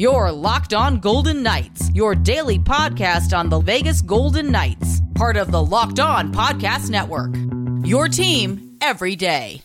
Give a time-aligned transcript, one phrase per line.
[0.00, 5.50] Your Locked On Golden Knights, your daily podcast on the Vegas Golden Knights, part of
[5.50, 7.36] the Locked On Podcast Network.
[7.86, 9.60] Your team every day.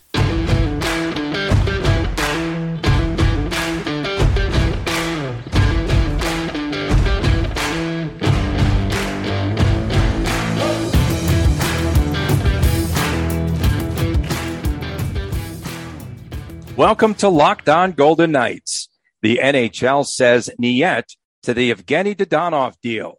[16.75, 18.89] Welcome to Locked On Golden Knights.
[19.25, 21.03] The NHL says niet
[21.41, 23.15] to the Evgeny Dadonov deal.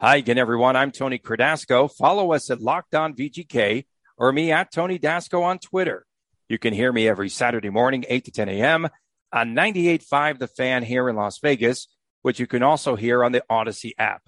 [0.00, 0.76] Hi again, everyone.
[0.76, 1.94] I'm Tony Cardasco.
[1.94, 3.84] Follow us at Locked On VGK
[4.16, 6.06] or me at Tony Dasco on Twitter.
[6.48, 8.88] You can hear me every Saturday morning, 8 to 10 a.m.
[9.30, 11.86] on 98.5 The Fan here in Las Vegas,
[12.22, 14.22] which you can also hear on the Audacy app.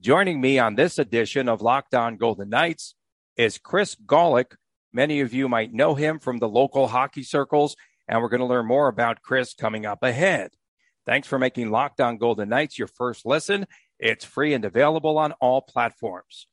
[0.00, 2.96] Joining me on this edition of Locked On Golden Knights
[3.36, 4.56] is Chris Gawlik.
[4.92, 7.76] Many of you might know him from the local hockey circles
[8.08, 10.50] and we're going to learn more about Chris coming up ahead.
[11.06, 13.66] Thanks for making Locked On Golden Knights your first listen.
[13.98, 16.46] It's free and available on all platforms.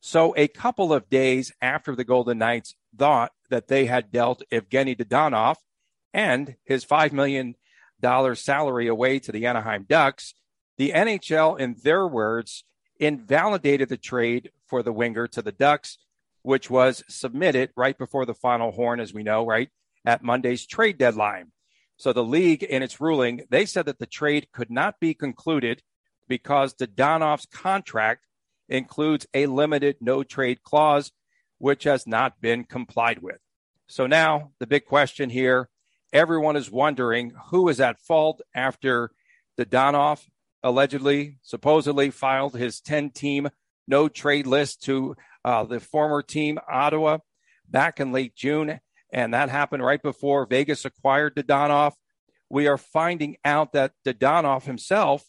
[0.00, 4.96] So, a couple of days after the Golden Knights thought that they had dealt Evgeny
[4.96, 5.56] Dadonov
[6.12, 7.54] and his $5 million
[8.34, 10.34] salary away to the Anaheim Ducks,
[10.76, 12.64] the NHL, in their words,
[13.00, 15.98] invalidated the trade for the winger to the Ducks,
[16.42, 19.70] which was submitted right before the final horn, as we know, right?
[20.04, 21.52] At Monday's trade deadline.
[21.96, 25.82] So the league, in its ruling, they said that the trade could not be concluded
[26.28, 28.26] because Dadonov's contract
[28.68, 31.12] includes a limited no trade clause,
[31.58, 33.38] which has not been complied with.
[33.86, 35.68] So now the big question here
[36.12, 39.10] everyone is wondering who is at fault after
[39.58, 40.24] Dadonov
[40.62, 43.48] allegedly, supposedly filed his 10 team
[43.86, 47.18] no trade list to uh, the former team, Ottawa,
[47.68, 48.80] back in late June
[49.14, 51.92] and that happened right before Vegas acquired Dadonov.
[52.50, 55.22] We are finding out that Dadonov himself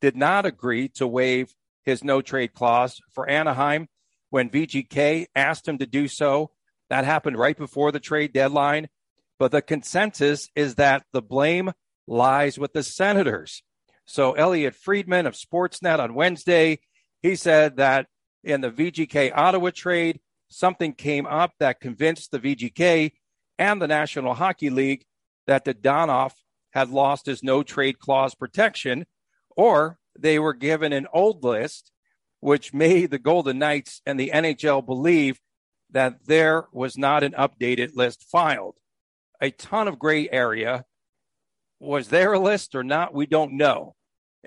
[0.00, 3.86] did not agree to waive his no trade clause for Anaheim
[4.30, 6.50] when VGK asked him to do so.
[6.90, 8.88] That happened right before the trade deadline.
[9.38, 11.70] But the consensus is that the blame
[12.08, 13.62] lies with the Senators.
[14.04, 16.80] So Elliot Friedman of Sportsnet on Wednesday,
[17.22, 18.06] he said that
[18.42, 20.18] in the VGK Ottawa trade,
[20.48, 23.12] something came up that convinced the VGK
[23.58, 25.04] and the National Hockey League
[25.46, 26.32] that Dadonov
[26.72, 29.06] had lost his no trade clause protection,
[29.56, 31.90] or they were given an old list,
[32.40, 35.40] which made the Golden Knights and the NHL believe
[35.90, 38.76] that there was not an updated list filed.
[39.40, 40.84] A ton of gray area.
[41.80, 43.14] Was there a list or not?
[43.14, 43.94] We don't know.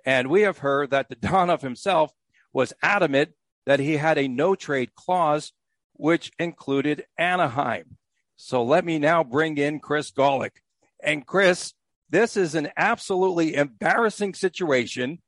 [0.06, 2.12] And we have heard that Dadonov himself
[2.54, 3.32] was adamant
[3.66, 5.54] that he had a no trade clause,
[5.94, 7.98] which included Anaheim.
[8.44, 10.64] So let me now bring in Chris Gawlik.
[11.02, 11.76] And Chris,
[12.10, 15.22] this is an absolutely embarrassing situation.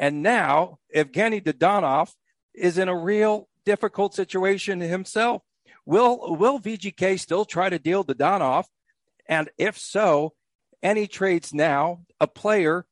[0.00, 2.12] And now Evgeny Dadonov
[2.54, 5.42] is in a real difficult situation himself.
[5.86, 8.64] Will will VGK still try to deal Dadonov?
[9.28, 10.34] And if so,
[10.82, 12.84] any trades now, a player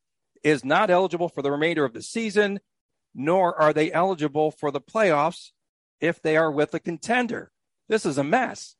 [0.44, 2.60] is not eligible for the remainder of the season,
[3.12, 5.50] nor are they eligible for the playoffs
[6.00, 7.50] if they are with a contender.
[7.88, 8.76] This is a mess.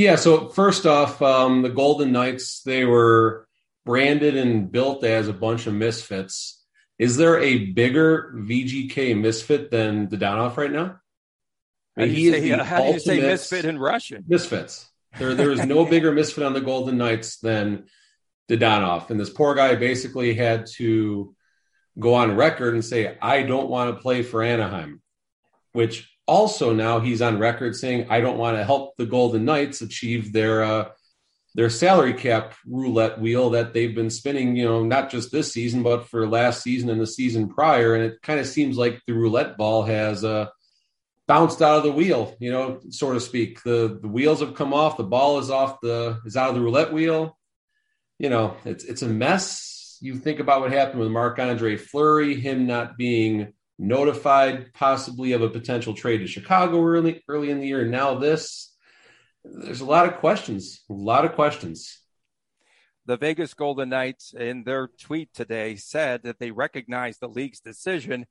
[0.00, 0.16] Yeah.
[0.16, 3.46] So first off, um, the Golden Knights they were
[3.84, 6.64] branded and built as a bunch of misfits.
[6.98, 11.00] Is there a bigger VGK misfit than Dadonov right now?
[11.98, 14.24] How do you, say, how do you say misfit in Russian?
[14.26, 14.88] Misfits.
[15.18, 17.84] There, there is no bigger misfit on the Golden Knights than
[18.50, 21.34] Dadonov, and this poor guy basically had to
[21.98, 25.02] go on record and say, "I don't want to play for Anaheim,"
[25.72, 29.82] which also now he's on record saying, "I don't want to help the Golden Knights
[29.82, 30.88] achieve their uh,
[31.56, 34.54] their salary cap roulette wheel that they've been spinning.
[34.54, 37.96] You know, not just this season, but for last season and the season prior.
[37.96, 40.46] And it kind of seems like the roulette ball has uh,
[41.26, 43.62] bounced out of the wheel, you know, so to speak.
[43.64, 44.96] The the wheels have come off.
[44.96, 47.36] The ball is off the is out of the roulette wheel.
[48.20, 49.98] You know, it's it's a mess.
[50.00, 55.40] You think about what happened with Marc Andre Fleury, him not being notified possibly of
[55.40, 57.80] a potential trade to Chicago early early in the year.
[57.80, 58.74] And now this,
[59.42, 61.98] there's a lot of questions, a lot of questions.
[63.06, 68.26] The Vegas Golden Knights, in their tweet today, said that they recognize the league's decision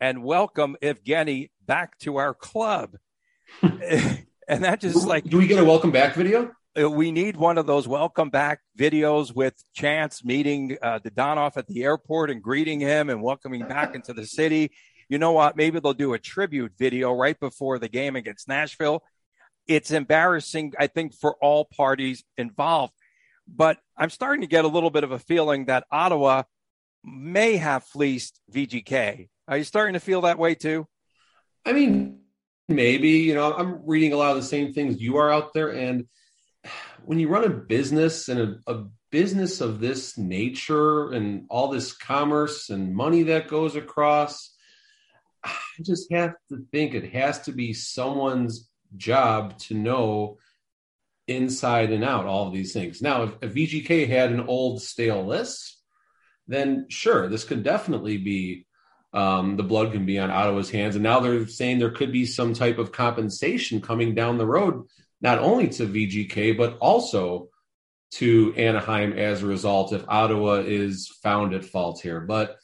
[0.00, 2.96] and welcome Evgeny back to our club.
[3.62, 6.50] and that just like, do we get a welcome back video?
[6.76, 11.68] Uh, we need one of those welcome back videos with Chance meeting uh, Dadonov at
[11.68, 14.72] the airport and greeting him and welcoming back into the city
[15.08, 15.56] you know what?
[15.56, 19.02] Maybe they'll do a tribute video right before the game against Nashville.
[19.66, 22.92] It's embarrassing, I think, for all parties involved.
[23.46, 26.44] But I'm starting to get a little bit of a feeling that Ottawa
[27.04, 29.28] may have fleeced VGK.
[29.48, 30.86] Are you starting to feel that way too?
[31.66, 32.20] I mean,
[32.68, 35.70] maybe, you know, I'm reading a lot of the same things you are out there.
[35.70, 36.06] And
[37.04, 41.92] when you run a business and a, a business of this nature and all this
[41.92, 44.53] commerce and money that goes across,
[45.78, 50.38] I just have to think it has to be someone's job to know
[51.26, 53.02] inside and out all of these things.
[53.02, 55.78] Now, if, if VGK had an old stale list,
[56.46, 58.66] then sure, this could definitely be
[59.14, 60.96] um, the blood can be on Ottawa's hands.
[60.96, 64.86] And now they're saying there could be some type of compensation coming down the road,
[65.20, 67.48] not only to VGK, but also
[68.12, 72.20] to Anaheim as a result if Ottawa is found at fault here.
[72.20, 72.56] But,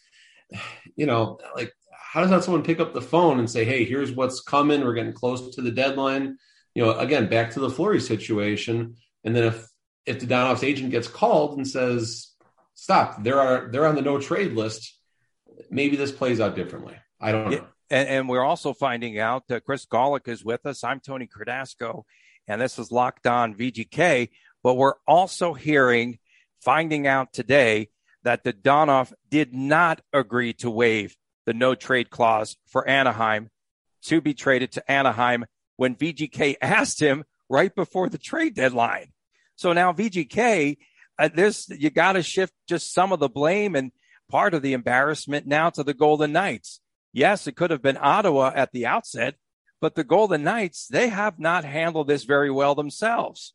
[0.97, 1.73] you know, like,
[2.11, 4.81] how does that someone pick up the phone and say, hey, here's what's coming?
[4.81, 6.39] We're getting close to the deadline.
[6.75, 8.97] You know, again, back to the Fleury situation.
[9.23, 9.69] And then if
[10.07, 12.33] if the Dadonov's agent gets called and says,
[12.75, 14.99] stop, there are they're on the no trade list,
[15.71, 16.97] maybe this plays out differently.
[17.21, 17.57] I don't know.
[17.59, 20.83] Yeah, and, and, we're also finding out that Chris Golick is with us.
[20.83, 22.03] I'm Tony Cardasco,
[22.49, 24.31] and this is Locked On VGK.
[24.65, 26.19] But we're also hearing,
[26.61, 27.91] finding out today
[28.25, 31.17] that Dadonov did not agree to waive
[31.51, 33.51] the no trade clause for Anaheim
[34.03, 35.45] to be traded to Anaheim
[35.75, 39.09] when VGK asked him right before the trade deadline.
[39.57, 40.79] So now VGK,
[41.19, 43.91] uh, this you got to shift just some of the blame and
[44.31, 46.81] part of the embarrassment now to the Golden Knights.
[47.13, 49.35] Yes, it could have been Ottawa at the outset,
[49.81, 53.55] but the Golden Knights, they have not handled this very well themselves.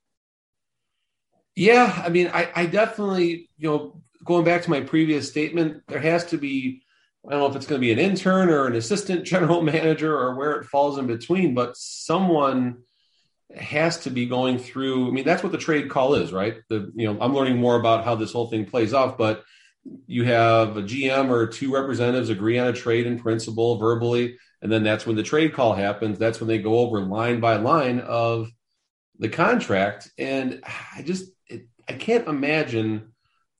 [1.55, 6.01] Yeah, I mean, I, I definitely, you know, going back to my previous statement, there
[6.01, 6.81] has to be,
[7.27, 10.15] I don't know if it's going to be an intern or an assistant general manager
[10.17, 12.83] or where it falls in between, but someone
[13.55, 15.07] has to be going through.
[15.07, 16.57] I mean, that's what the trade call is, right?
[16.69, 19.43] The, you know, I'm learning more about how this whole thing plays off, but
[20.07, 24.71] you have a GM or two representatives agree on a trade in principle verbally, and
[24.71, 26.17] then that's when the trade call happens.
[26.17, 28.49] That's when they go over line by line of
[29.19, 30.09] the contract.
[30.17, 33.13] And I just it, I can't imagine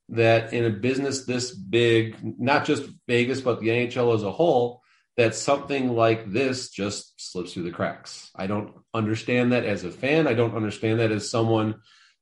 [0.10, 4.81] that in a business this big, not just Vegas but the NHL as a whole,
[5.18, 8.30] that something like this just slips through the cracks.
[8.36, 10.28] I don't understand that as a fan.
[10.28, 11.75] I don't understand that as someone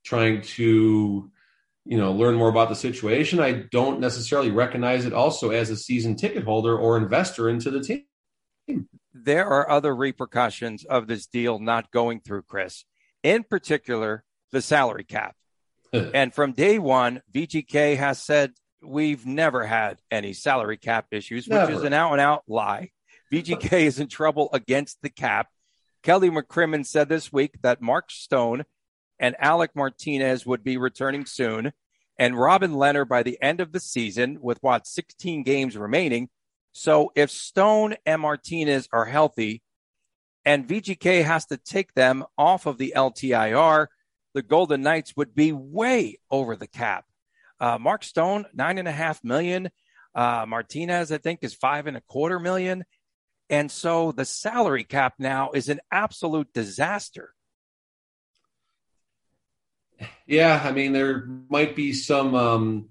[0.03, 1.31] trying to
[1.85, 5.75] you know learn more about the situation i don't necessarily recognize it also as a
[5.75, 11.59] season ticket holder or investor into the team there are other repercussions of this deal
[11.59, 12.85] not going through chris
[13.21, 15.35] in particular the salary cap
[16.13, 18.51] and from day one vgk has said
[18.81, 22.89] we've never had any salary cap issues which is an out and out lie
[23.31, 25.47] vgk is in trouble against the cap
[26.01, 28.63] kelly mccrimmon said this week that mark stone
[29.23, 31.71] and Alec Martinez would be returning soon.
[32.19, 36.29] And Robin Lehner by the end of the season, with what, 16 games remaining.
[36.73, 39.61] So if Stone and Martinez are healthy
[40.43, 43.87] and VGK has to take them off of the LTIR,
[44.33, 47.05] the Golden Knights would be way over the cap.
[47.59, 49.69] Uh, Mark Stone, nine and a half million.
[50.15, 52.83] Uh, Martinez, I think, is five and a quarter million.
[53.49, 57.33] And so the salary cap now is an absolute disaster.
[60.25, 62.89] Yeah, I mean, there might be some um,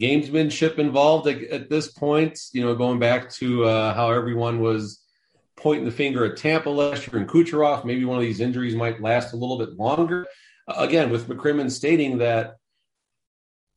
[0.00, 2.38] gamesmanship involved at, at, this point.
[2.52, 5.03] You know, going back to uh, how everyone was
[5.56, 7.84] pointing the finger at Tampa last year and Kucherov.
[7.84, 10.26] Maybe one of these injuries might last a little bit longer.
[10.68, 12.56] Again, with McCrimmon stating that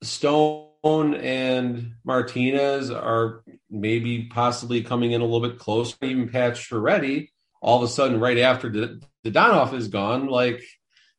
[0.03, 7.31] Stone and Martinez are maybe possibly coming in a little bit closer, even Patch ready.
[7.61, 10.63] All of a sudden, right after the, Dadonov is gone, like–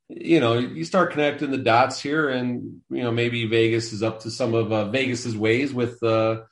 [0.09, 4.21] you know, you start connecting the dots here, and you know maybe Vegas is up
[4.21, 6.43] to some of uh, Vegas's ways with uh,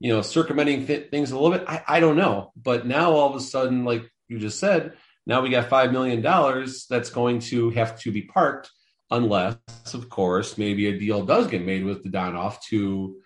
[0.00, 1.68] you know circumventing th- things a little bit.
[1.68, 4.94] I, I don't know, but now all of a sudden, like you just said,
[5.26, 8.70] now we got five million dollars that's going to have to be parked,
[9.10, 9.58] unless,
[9.92, 13.20] of course, maybe a deal does get made with Dadonov to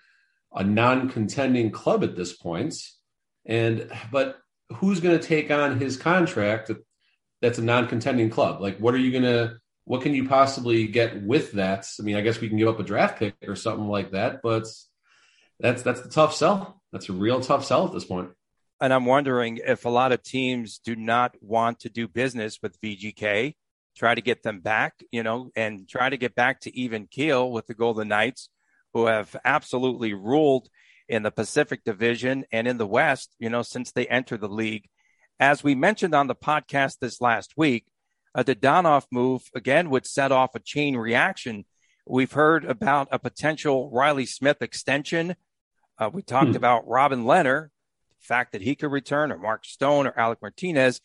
[0.53, 2.75] a non-contending club at this point.
[3.47, 4.39] And but
[4.75, 6.71] who's going to take on his contract
[7.41, 8.61] that's a non-contending club?
[8.61, 11.87] Like, what are you going to what can you possibly get with that?
[12.01, 14.41] I mean, I guess we can give up a draft pick or something like that,
[14.43, 14.67] but
[15.61, 16.81] that's that's the tough sell.
[16.93, 18.31] That's a real tough sell at this point.
[18.81, 22.81] And I'm wondering if a lot of teams do not want to do business with
[22.81, 23.55] VGK,
[23.97, 27.51] try to get them back, you know, and try to get back to even keel
[27.51, 28.51] with the Golden Knights,
[28.93, 30.69] who have absolutely ruled
[31.09, 34.89] in the Pacific Division and in the West, you know, since they entered the league.
[35.39, 37.87] As we mentioned on the podcast this last week,
[38.35, 41.65] a Dadonov move again would set off a chain reaction
[42.07, 45.37] We've heard about a potential Riley Smith extension.
[45.99, 46.57] Uh, we talked hmm.
[46.57, 47.69] about Robin Lehner,
[48.21, 51.01] the fact that he could return, or Mark Stone, or Alec Martinez.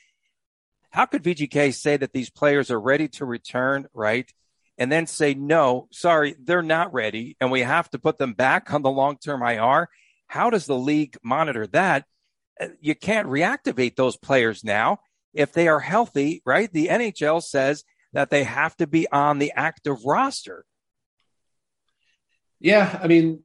[0.90, 4.30] How could VGK say that these players are ready to return, right?
[4.78, 8.74] And then say, no, sorry, they're not ready, and we have to put them back
[8.74, 9.90] on the long term IR.
[10.28, 12.06] How does the league monitor that?
[12.60, 15.00] Uh, you can't reactivate those players now
[15.34, 16.72] if they are healthy, right?
[16.72, 20.66] The NHL says that they have to be on the active roster.
[22.60, 23.44] Yeah, I mean,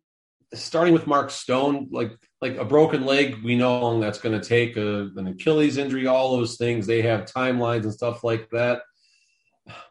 [0.54, 4.46] starting with Mark Stone, like like a broken leg, we know long that's going to
[4.46, 4.76] take.
[4.76, 6.86] A, uh, an Achilles injury, all those things.
[6.86, 8.82] They have timelines and stuff like that.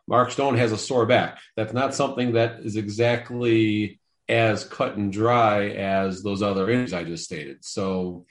[0.08, 1.40] Mark Stone has a sore back.
[1.56, 4.00] That's not something that is exactly
[4.30, 7.66] as cut and dry as those other injuries I just stated.
[7.66, 8.26] So,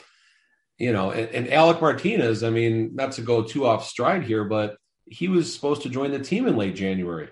[0.79, 4.45] you know, and, and Alec Martinez, I mean, not to go too off stride here,
[4.45, 7.29] but he was supposed to join the team in late January.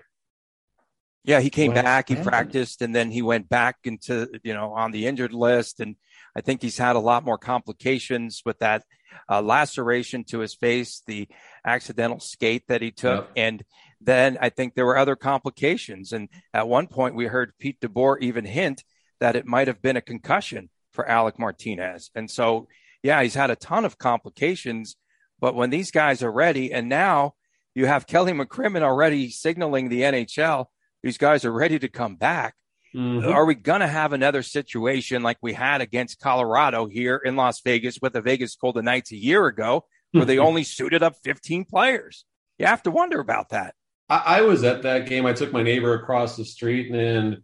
[1.23, 4.73] Yeah, he came what back, he practiced, and then he went back into, you know,
[4.73, 5.79] on the injured list.
[5.79, 5.95] And
[6.35, 8.83] I think he's had a lot more complications with that
[9.29, 11.27] uh, laceration to his face, the
[11.65, 13.25] accidental skate that he took.
[13.25, 13.31] Yep.
[13.35, 13.63] And
[13.99, 16.11] then I think there were other complications.
[16.11, 18.83] And at one point, we heard Pete DeBoer even hint
[19.19, 22.09] that it might have been a concussion for Alec Martinez.
[22.15, 22.67] And so,
[23.03, 24.95] yeah, he's had a ton of complications.
[25.39, 27.35] But when these guys are ready, and now
[27.75, 30.65] you have Kelly McCrimmon already signaling the NHL
[31.03, 32.55] these guys are ready to come back.
[32.95, 33.29] Mm-hmm.
[33.29, 37.61] Are we going to have another situation like we had against Colorado here in Las
[37.61, 41.65] Vegas with the Vegas Golden Knights a year ago, where they only suited up 15
[41.65, 42.25] players?
[42.59, 43.75] You have to wonder about that.
[44.09, 45.25] I, I was at that game.
[45.25, 47.43] I took my neighbor across the street and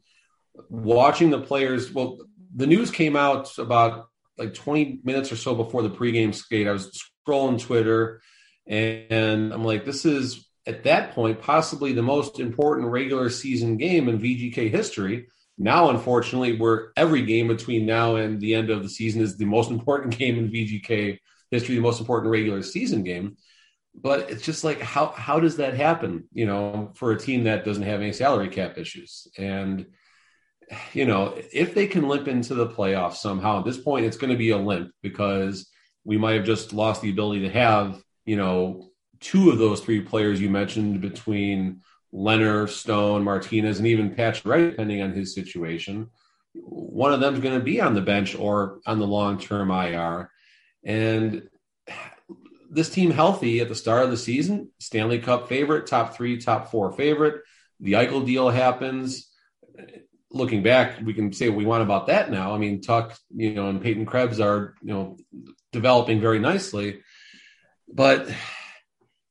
[0.70, 1.94] watching the players.
[1.94, 2.18] Well,
[2.54, 6.68] the news came out about like 20 minutes or so before the pregame skate.
[6.68, 8.22] I was scrolling Twitter
[8.68, 14.10] and I'm like, this is at that point, possibly the most important regular season game
[14.10, 15.28] in VGK history.
[15.58, 19.46] Now, unfortunately, where every game between now and the end of the season is the
[19.46, 21.20] most important game in VGK
[21.50, 23.38] history, the most important regular season game.
[23.96, 26.26] But it's just like how how does that happen?
[26.32, 29.88] You know, for a team that doesn't have any salary cap issues, and
[30.94, 34.30] you know, if they can limp into the playoffs somehow, at this point, it's going
[34.32, 35.68] to be a limp because
[36.04, 40.02] we might have just lost the ability to have you know two of those three
[40.02, 41.82] players you mentioned between
[42.14, 46.10] Lehner, Stone, Martinez, and even Patch Pacioretty, depending on his situation,
[46.54, 49.72] one of them is going to be on the bench or on the long term
[49.72, 50.32] IR.
[50.84, 51.50] And
[52.70, 56.72] this team healthy at the start of the season, Stanley Cup favorite, top three, top
[56.72, 57.42] four favorite.
[57.80, 59.30] The Eichel deal happens.
[60.32, 62.54] Looking back, we can say what we want about that now.
[62.54, 65.18] I mean, Tuch, you know, and Peyton Krebs are, you know,
[65.72, 67.02] developing very nicely.
[67.88, 68.30] But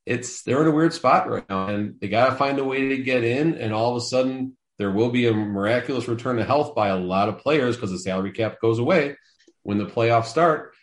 [0.07, 2.89] it's they're in a weird spot right now, and they got to find a way
[2.89, 3.55] to get in.
[3.55, 6.97] And all of a sudden, there will be a miraculous return to health by a
[6.97, 9.17] lot of players because the salary cap goes away
[9.63, 10.73] when the playoffs start.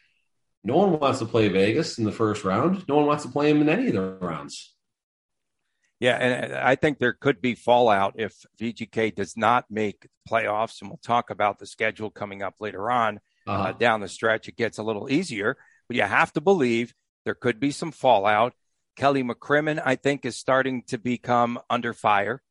[0.62, 2.84] No one wants to play Vegas in the first round.
[2.86, 4.74] No one wants to play them in any of the rounds.
[6.00, 10.90] Yeah, and I think there could be fallout if VGK does not make playoffs, and
[10.90, 13.62] we'll talk about the schedule coming up later on uh-huh.
[13.62, 14.48] uh, down the stretch.
[14.48, 15.56] It gets a little easier,
[15.88, 16.92] but you have to believe
[17.24, 18.52] there could be some fallout
[18.96, 22.42] Kelly McCrimmon, I think, is starting to become under fire.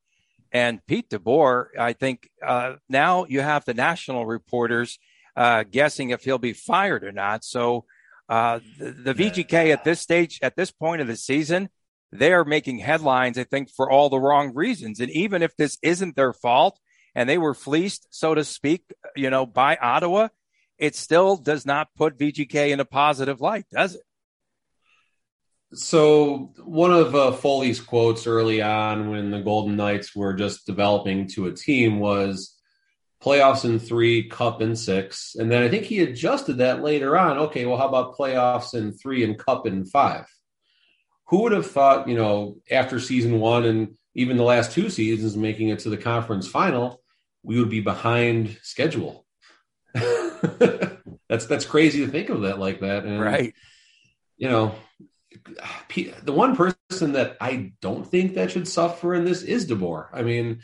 [0.52, 5.00] And Pete DeBoer, I think uh, now you have the national reporters
[5.36, 7.44] uh, guessing if he'll be fired or not.
[7.44, 7.86] So
[8.30, 11.70] uh, the, the VGK at this stage, at this point of the season,
[12.12, 15.00] they are making headlines, I think, for all the wrong reasons.
[15.00, 16.80] And even if this isn't their fault
[17.16, 18.84] and they were fleeced, so to speak,
[19.16, 20.28] you know, by Ottawa,
[20.78, 24.02] it still does not put VGK in a positive light, does it?
[25.74, 31.28] So one of uh, Foley's quotes early on when the Golden Knights were just developing
[31.30, 32.56] to a team was
[33.24, 35.36] playoffs in three, cup in six.
[35.36, 37.38] And then I think he adjusted that later on.
[37.38, 40.26] Okay, well, how about playoffs in three and cup in five?
[41.28, 45.36] Who would have thought, you know, after season one and even the last two seasons
[45.36, 47.02] making it to the conference final,
[47.42, 49.26] we would be behind schedule.
[49.94, 53.06] that's that's crazy to think of that like that.
[53.06, 53.56] And, right.
[54.38, 54.76] You know,
[56.24, 60.08] the one person that I don't think that should suffer in this is DeBoer.
[60.14, 60.62] I mean,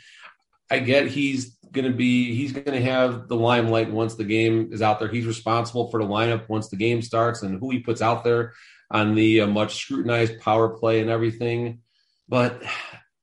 [0.70, 4.70] I get he's going to be he's going to have the limelight once the game
[4.72, 5.08] is out there.
[5.08, 8.54] He's responsible for the lineup once the game starts and who he puts out there
[8.90, 11.80] on the uh, much scrutinized power play and everything.
[12.28, 12.62] But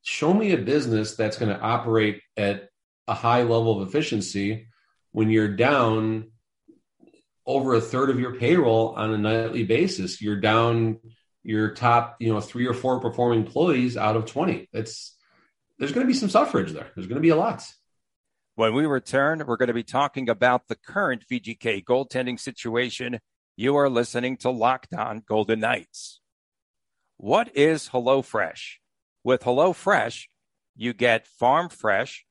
[0.01, 2.69] show me a business that's going to operate at
[3.07, 4.67] a high level of efficiency
[5.11, 6.31] when you're down
[7.45, 10.21] over a third of your payroll on a nightly basis.
[10.21, 10.99] You're down
[11.47, 14.67] your top, you know, three or four performing employees out of 20.
[14.73, 15.15] It's
[15.79, 16.91] there's going to be some suffrage there.
[16.93, 17.63] There's going to be a lot.
[18.55, 23.19] When we return, we're going to be talking about the current VGK goaltending situation.
[23.55, 26.19] You are listening to Locked On Golden Knights.
[27.15, 28.73] What is HelloFresh?
[29.23, 30.25] With HelloFresh,
[30.75, 32.25] you get farm fresh,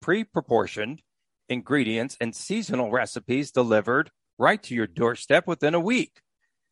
[0.00, 1.02] pre proportioned
[1.48, 6.20] ingredients and seasonal recipes delivered right to your doorstep within a week.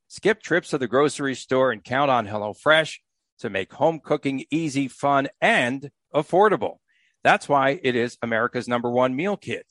[0.09, 2.97] Skip trips to the grocery store and count on HelloFresh
[3.41, 6.79] to make home cooking easy, fun, and affordable.
[7.23, 9.67] That's why it is America's number one meal kit.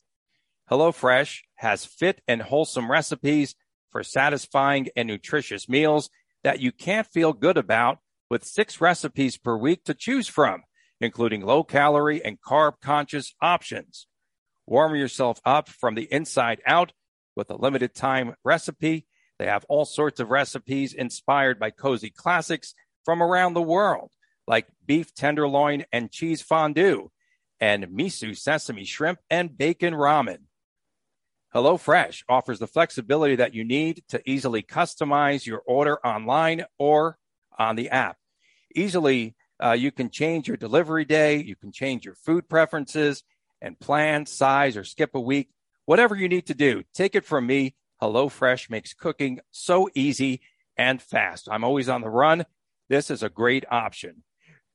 [0.70, 3.56] HelloFresh has fit and wholesome recipes
[3.90, 6.10] for satisfying and nutritious meals
[6.44, 7.98] that you can't feel good about
[8.30, 10.62] with six recipes per week to choose from,
[11.02, 14.08] including low calorie and carb conscious options.
[14.68, 16.92] Warm yourself up from the inside out
[17.36, 19.07] with a limited time recipe.
[19.40, 22.74] They have all sorts of recipes inspired by cozy classics
[23.06, 24.12] from around the world,
[24.48, 27.10] like beef tenderloin and cheese fondue
[27.60, 30.40] and miso sesame shrimp and bacon ramen.
[31.56, 37.18] HelloFresh offers the flexibility that you need to easily customize your order online or
[37.58, 38.18] on the app.
[38.76, 43.24] Easily, uh, you can change your delivery day, you can change your food preferences
[43.62, 45.50] and plan size or skip a week,
[45.86, 46.84] whatever you need to do.
[46.94, 47.76] Take it from me.
[48.02, 50.42] HelloFresh makes cooking so easy
[50.78, 51.48] and fast.
[51.52, 52.46] I'm always on the run.
[52.90, 54.24] This is a great option.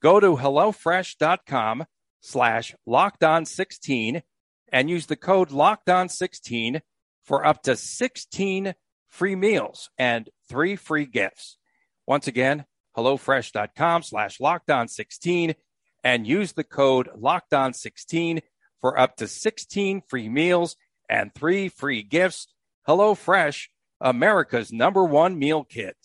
[0.01, 1.85] Go to HelloFresh.com
[2.21, 4.23] slash locked on 16
[4.71, 6.81] and use the code locked on 16
[7.23, 8.75] for up to 16
[9.09, 11.57] free meals and three free gifts.
[12.05, 12.65] Once again,
[12.97, 15.55] HelloFresh.com slash locked on 16
[16.03, 18.41] and use the code locked on 16
[18.81, 20.75] for up to 16 free meals
[21.09, 22.47] and three free gifts.
[22.87, 23.67] HelloFresh,
[24.01, 25.97] America's number one meal kit.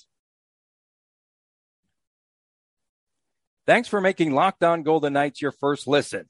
[3.66, 6.26] Thanks for making Locked On Golden Knights your first listen.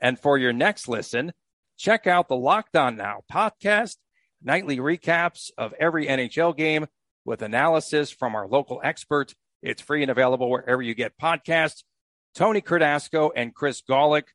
[0.00, 1.32] And for your next listen,
[1.76, 3.96] check out the Locked On Now podcast,
[4.42, 6.86] nightly recaps of every NHL game
[7.24, 9.34] with analysis from our local experts.
[9.62, 11.82] It's free and available wherever you get podcasts.
[12.34, 14.28] Tony Cardasco and Chris Gawlik,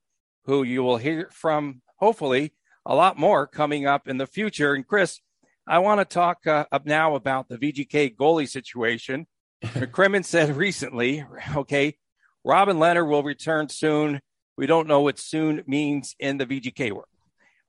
[0.46, 2.54] who you will hear from hopefully
[2.86, 4.74] a lot more coming up in the future.
[4.74, 5.22] And Chris,
[5.66, 9.28] I want to talk uh, up now about the VGK goalie situation.
[9.64, 11.24] McCrimmon said recently,
[11.56, 11.96] okay,
[12.44, 14.20] Robin Lehner will return soon.
[14.58, 17.08] We don't know what soon means in the VGK world.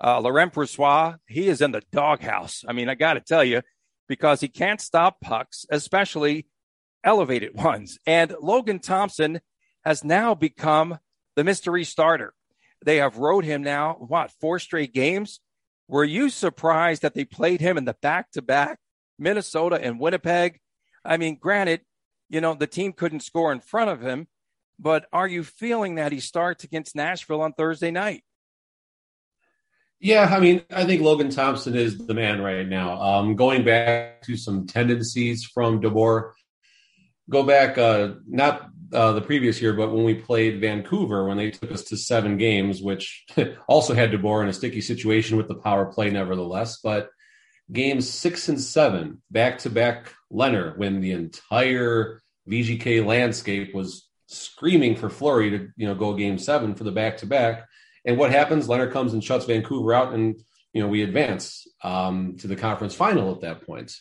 [0.02, 2.64] Uh, Laurent Brossoit, he is in the doghouse.
[2.66, 3.62] I mean, I got to tell you,
[4.08, 6.46] because he can't stop pucks, especially
[7.04, 7.98] elevated ones.
[8.06, 9.40] And Logan Thompson
[9.84, 10.98] has now become
[11.36, 12.34] the mystery starter.
[12.84, 15.40] They have rode him now, what, four straight games?
[15.88, 18.78] Were you surprised that they played him in the back to back
[19.18, 20.58] Minnesota and Winnipeg?
[21.04, 21.82] I mean, granted,
[22.30, 24.28] you know, the team couldn't score in front of him,
[24.78, 28.24] but are you feeling that he starts against Nashville on Thursday night?
[30.00, 33.00] Yeah, I mean, I think Logan Thompson is the man right now.
[33.00, 36.32] Um, going back to some tendencies from DeBoer,
[37.30, 41.50] go back uh, not uh, the previous year, but when we played Vancouver, when they
[41.50, 43.24] took us to seven games, which
[43.68, 46.78] also had DeBoer in a sticky situation with the power play, nevertheless.
[46.82, 47.10] But
[47.70, 54.96] games six and seven, back to back Lehner, when the entire VGK landscape was screaming
[54.96, 57.66] for Fleury to you know go game seven for the back to back.
[58.04, 58.68] And what happens?
[58.68, 60.40] Lehner comes and shuts Vancouver out, and
[60.72, 63.92] you know we advance um, to the conference final at that point.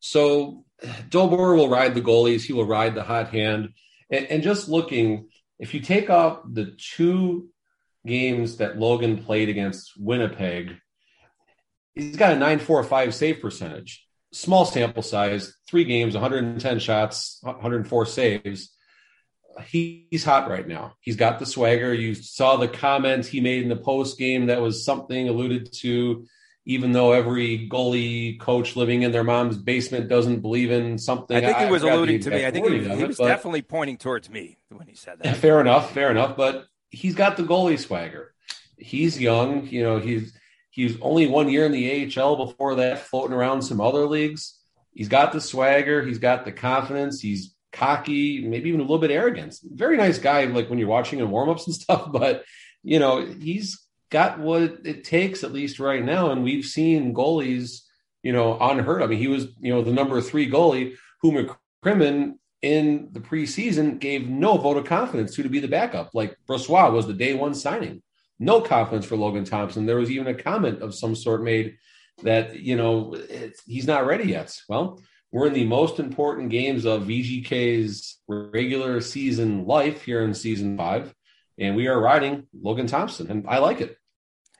[0.00, 2.42] So DeBoer will ride the goalies.
[2.42, 3.70] He will ride the hot hand.
[4.14, 7.48] And, and just looking, if you take off the two
[8.06, 10.76] games that Logan played against Winnipeg,
[11.94, 14.06] he's got a 945 save percentage.
[14.32, 18.74] Small sample size, three games, 110 shots, 104 saves
[19.66, 20.94] he's hot right now.
[21.00, 21.92] He's got the swagger.
[21.94, 26.26] You saw the comment he made in the post game that was something alluded to.
[26.66, 31.40] Even though every goalie coach living in their mom's basement doesn't believe in something, I
[31.40, 32.46] think he was alluding to me.
[32.46, 35.36] I think he, he it, was definitely pointing towards me when he said that.
[35.36, 36.36] Fair enough, fair enough.
[36.36, 38.34] But he's got the goalie swagger.
[38.78, 39.66] He's young.
[39.66, 40.32] You know, he's
[40.70, 42.46] he's only one year in the AHL.
[42.46, 44.58] Before that, floating around some other leagues.
[44.92, 46.02] He's got the swagger.
[46.02, 47.20] He's got the confidence.
[47.20, 49.58] He's cocky, maybe even a little bit arrogant.
[49.64, 52.10] Very nice guy, like when you're watching him warmups and stuff.
[52.10, 52.44] But
[52.82, 56.30] you know, he's got what it takes at least right now.
[56.30, 57.80] And we've seen goalies,
[58.22, 59.02] you know, unheard.
[59.02, 61.32] I mean, he was, you know, the number three goalie who
[61.84, 66.10] McCrimmon in the preseason gave no vote of confidence to to be the backup.
[66.14, 68.02] Like Brossoit was the day one signing.
[68.38, 69.86] No confidence for Logan Thompson.
[69.86, 71.76] There was even a comment of some sort made
[72.22, 73.16] that, you know,
[73.66, 74.56] he's not ready yet.
[74.68, 80.76] Well, we're in the most important games of VGK's regular season life here in season
[80.76, 81.12] five,
[81.58, 83.98] and we are riding Logan Thompson, and I like it.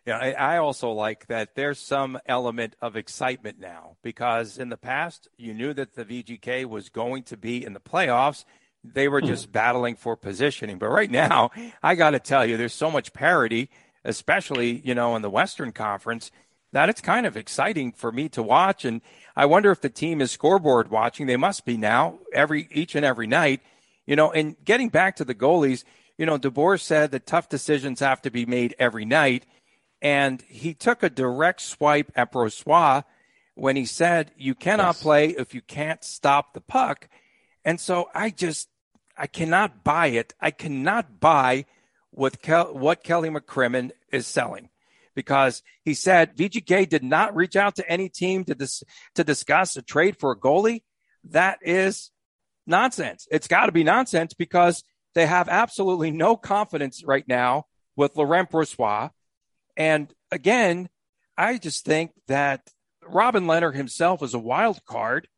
[0.06, 4.76] Yeah, I, I also like that there's some element of excitement now because in the
[4.76, 8.44] past you knew that the VGK was going to be in the playoffs.
[8.82, 9.28] They were hmm.
[9.28, 10.78] just battling for positioning.
[10.78, 11.50] But right now,
[11.82, 13.70] I got to tell you, there's so much parity,
[14.04, 16.30] especially, you know, in the Western Conference,
[16.72, 18.84] that it's kind of exciting for me to watch.
[18.84, 19.00] And
[19.34, 21.26] I wonder if the team is scoreboard watching.
[21.26, 23.62] They must be now every each and every night.
[24.04, 25.82] You know, and getting back to the goalies,
[26.18, 29.46] you know, DeBoer said that tough decisions have to be made every night.
[30.00, 33.04] And he took a direct swipe at Brossoit
[33.54, 35.02] when he said, You cannot yes.
[35.02, 37.08] play if you can't stop the puck.
[37.64, 38.68] And so I just,
[39.16, 40.34] I cannot buy it.
[40.40, 41.64] I cannot buy
[42.10, 44.68] what, Kel- what Kelly McCrimmon is selling
[45.14, 48.82] because he said VGK did not reach out to any team to, dis-
[49.14, 50.82] to discuss a trade for a goalie.
[51.30, 52.10] That is
[52.66, 53.26] nonsense.
[53.30, 57.64] It's got to be nonsense because they have absolutely no confidence right now
[57.96, 59.10] with Laurent Brossoit.
[59.76, 60.88] And again,
[61.36, 62.68] I just think that
[63.06, 65.28] Robin Lehner himself is a wild card.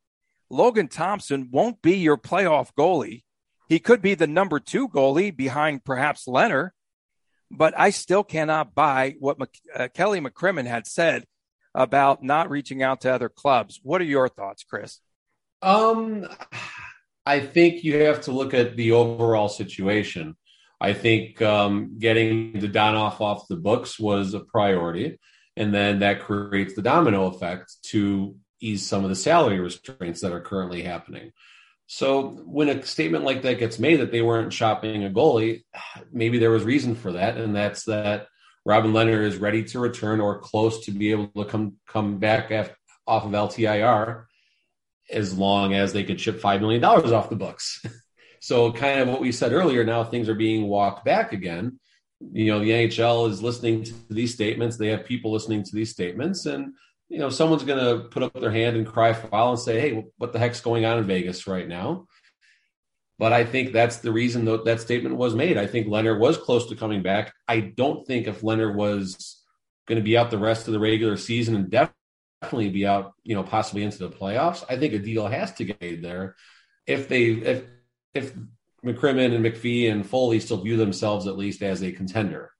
[0.50, 3.24] Logan Thompson won't be your playoff goalie.
[3.68, 6.70] He could be the number two goalie behind perhaps Lehner,
[7.50, 11.24] but I still cannot buy what Mc, uh, Kelly McCrimmon had said
[11.74, 13.80] about not reaching out to other clubs.
[13.82, 15.00] What are your thoughts, Chris?
[15.62, 16.26] Um,
[17.26, 20.36] I think you have to look at the overall situation.
[20.80, 25.18] I think um, getting Dadonov off off the books was a priority,
[25.56, 30.32] and then that creates the domino effect to ease some of the salary restraints that
[30.32, 31.32] are currently happening.
[31.88, 35.62] So when a statement like that gets made that they weren't shopping a goalie,
[36.12, 38.28] maybe there was reason for that, and that's that
[38.64, 42.52] Robin Lehner is ready to return or close to be able to come come back
[43.06, 44.26] off of LTIR
[45.11, 47.85] as long as they could ship $5 million off the books.
[48.40, 51.79] so, kind of what we said earlier, now things are being walked back again.
[52.33, 54.77] You know, the NHL is listening to these statements.
[54.77, 56.47] They have people listening to these statements.
[56.47, 56.73] And,
[57.09, 60.05] you know, someone's going to put up their hand and cry foul and say, hey,
[60.16, 62.07] what the heck's going on in Vegas right now?
[63.19, 65.57] But I think that's the reason that that statement was made.
[65.57, 67.33] I think Lehner was close to coming back.
[67.49, 69.42] I don't think if Lehner was
[69.87, 71.71] going to be out the rest of the regular season and
[72.42, 74.64] definitely be out, you know, possibly into the playoffs.
[74.68, 76.37] I think a deal has to get made there.
[76.87, 77.64] If they if
[78.14, 78.33] if
[78.85, 82.53] McCrimmon and McPhee and Foley still view themselves at least as a contender.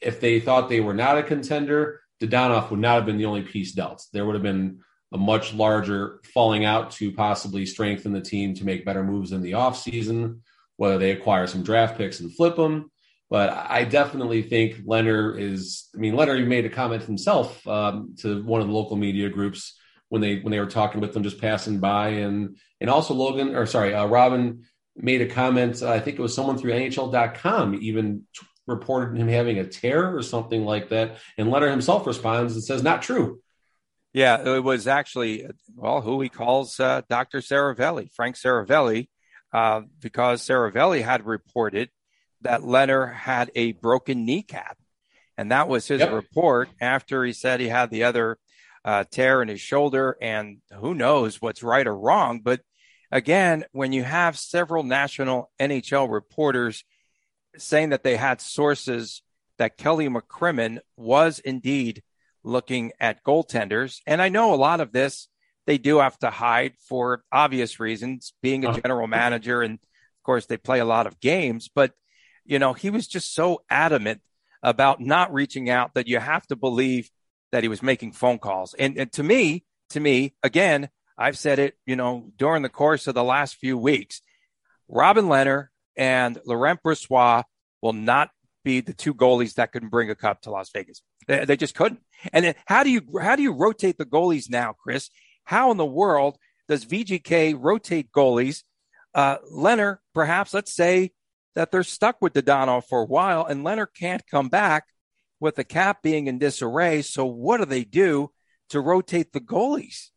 [0.00, 3.42] If they thought they were not a contender, Dadonov would not have been the only
[3.42, 4.04] piece dealt.
[4.12, 4.80] There would have been
[5.12, 9.42] a much larger falling out to possibly strengthen the team to make better moves in
[9.42, 10.40] the offseason,
[10.76, 12.90] whether they acquire some draft picks and flip them,
[13.34, 15.88] but I definitely think Lehner is.
[15.92, 19.76] I mean, Lehner made a comment himself um, to one of the local media groups
[20.08, 23.56] when they when they were talking with them, just passing by, and and also Logan
[23.56, 24.62] or sorry, uh, Robin
[24.94, 25.82] made a comment.
[25.82, 30.22] I think it was someone through NHL.com even t- reported him having a tear or
[30.22, 33.40] something like that, and Lehner himself responds and says, "Not true."
[34.12, 35.44] Yeah, it was actually
[35.74, 37.40] well, who he calls uh, Dr.
[37.40, 39.08] Seravalli, Frank Seravalli,
[39.52, 41.90] uh, because Seravalli had reported
[42.44, 44.78] that Lehner had a broken kneecap.
[45.36, 46.12] And that was his yep.
[46.12, 48.38] report after he said he had the other
[48.84, 50.16] uh, tear in his shoulder.
[50.20, 52.40] And who knows what's right or wrong.
[52.40, 52.60] But
[53.10, 56.84] again, when you have several national NHL reporters
[57.56, 59.22] saying that they had sources
[59.58, 62.02] that Kelly McCrimmon was indeed
[62.42, 64.00] looking at goaltenders.
[64.06, 65.28] And I know a lot of this
[65.66, 68.80] they do have to hide for obvious reasons, being a uh-huh.
[68.80, 69.62] general manager.
[69.62, 71.70] And of course, they play a lot of games.
[71.74, 71.92] But
[72.44, 74.20] you know, he was just so adamant
[74.62, 77.10] about not reaching out that you have to believe
[77.52, 78.74] that he was making phone calls.
[78.74, 83.06] And, and to me, to me, again, I've said it, you know, during the course
[83.06, 84.20] of the last few weeks,
[84.88, 87.44] Robin Lehner and Laurent Brossoit
[87.80, 88.30] will not
[88.64, 91.02] be the two goalies that can bring a cup to Las Vegas.
[91.28, 92.00] They, they just couldn't.
[92.32, 95.10] And then how do you how do you rotate the goalies now, Chris?
[95.44, 98.62] How in the world does VGK rotate goalies?
[99.14, 101.12] Uh, Lehner, perhaps, let's say
[101.54, 104.84] that they're stuck with Dadonov for a while, and Lehner can't come back
[105.40, 107.02] with the cap being in disarray.
[107.02, 108.30] So, what do they do
[108.70, 110.10] to rotate the goalies?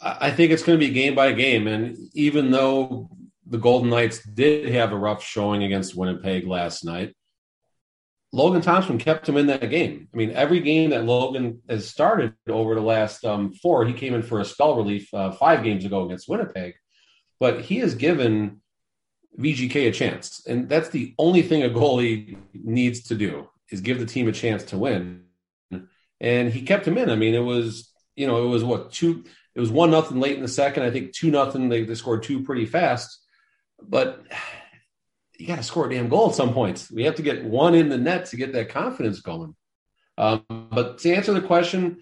[0.00, 1.68] I think it's going to be game by game.
[1.68, 3.08] And even though
[3.46, 7.14] the Golden Knights did have a rough showing against Winnipeg last night,
[8.32, 10.08] Logan Thompson kept him in that game.
[10.12, 14.14] I mean, every game that Logan has started over the last um, four, he came
[14.14, 16.74] in for a spell relief uh, five games ago against Winnipeg,
[17.38, 18.61] but he has given
[19.38, 20.44] VGK a chance.
[20.46, 24.32] And that's the only thing a goalie needs to do is give the team a
[24.32, 25.24] chance to win.
[26.20, 27.10] And he kept him in.
[27.10, 30.36] I mean, it was, you know, it was what two it was one nothing late
[30.36, 30.84] in the second.
[30.84, 31.68] I think two nothing.
[31.68, 33.18] They, they scored two pretty fast.
[33.80, 34.24] But
[35.38, 36.86] you got to score a damn goal at some point.
[36.92, 39.54] We have to get one in the net to get that confidence going.
[40.16, 41.98] Um, but to answer the question,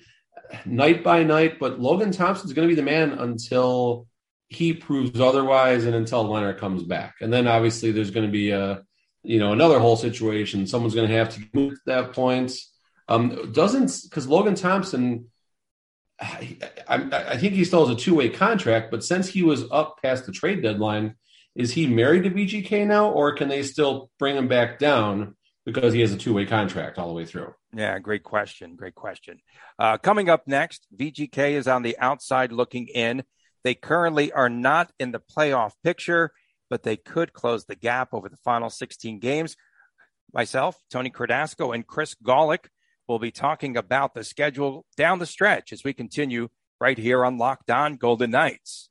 [0.67, 4.09] night by night, but Logan Thompson's going to be the man until
[4.51, 7.15] he proves otherwise and until Lehner comes back.
[7.21, 8.83] And then obviously there's going to be a,
[9.23, 10.67] you know, another whole situation.
[10.67, 12.53] Someone's going to have to move that point.
[13.09, 15.31] Um, doesn't because Logan Thompson,
[16.21, 16.59] I,
[16.89, 20.01] I, I, think he still has a two way contract, but since he was up
[20.03, 21.15] past the trade deadline,
[21.55, 25.93] is he married to VGK now, or can they still bring him back down because
[25.93, 27.55] he has a two way contract all the way through?
[27.75, 28.77] Yeah, great question.
[28.77, 29.39] Great question.
[29.79, 33.23] Uh, coming up next, VGK is on the outside looking in.
[33.65, 36.33] They currently are not in the playoff picture,
[36.69, 39.57] but they could close the gap over the final 16 games.
[40.33, 42.67] Myself, Tony Cardasco, and Chris Golick
[43.09, 46.49] will be talking about the schedule down the stretch as we continue
[46.81, 48.89] right here on Locked On Golden Knights.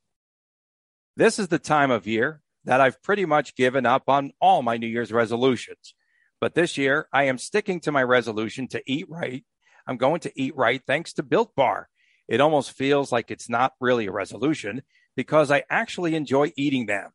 [1.16, 4.78] This is the time of year that I've pretty much given up on all my
[4.78, 5.96] New Year's resolutions.
[6.42, 9.44] But this year, I am sticking to my resolution to eat right.
[9.88, 11.90] I'm going to eat right thanks to Built Bar.
[12.30, 14.84] It almost feels like it's not really a resolution
[15.16, 17.10] because I actually enjoy eating them.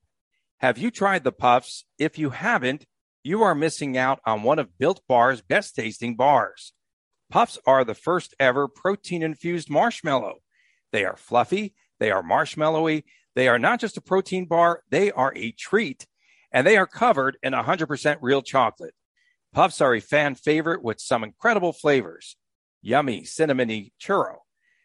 [0.58, 1.84] Have you tried the puffs?
[1.98, 2.84] If you haven't,
[3.22, 6.72] you are missing out on one of Built Bar's best tasting bars.
[7.30, 10.40] Puffs are the first ever protein infused marshmallow.
[10.92, 13.04] They are fluffy, they are marshmallowy,
[13.36, 16.06] they are not just a protein bar, they are a treat,
[16.52, 18.94] and they are covered in 100% real chocolate.
[19.52, 22.36] Puffs are a fan favorite with some incredible flavors
[22.82, 24.43] yummy cinnamony churro.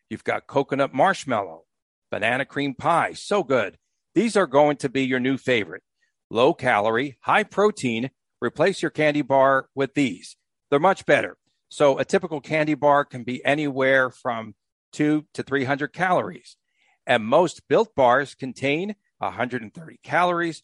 [0.09, 1.65] You've got coconut marshmallow,
[2.11, 3.13] banana cream pie.
[3.13, 3.77] So good.
[4.15, 5.83] These are going to be your new favorite.
[6.29, 8.09] Low calorie, high protein.
[8.41, 10.35] Replace your candy bar with these.
[10.69, 11.37] They're much better.
[11.69, 14.55] So a typical candy bar can be anywhere from
[14.91, 16.57] two to 300 calories.
[17.05, 20.63] And most built bars contain 130 calories,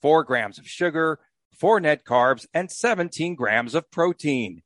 [0.00, 1.20] four grams of sugar,
[1.52, 4.62] four net carbs, and 17 grams of protein.